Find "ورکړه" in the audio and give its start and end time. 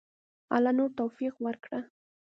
1.45-1.79